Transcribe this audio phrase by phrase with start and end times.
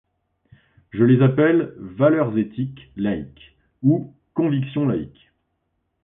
[0.89, 5.29] Je les appelle valeurs éthiques laïques, ou convictions laïques.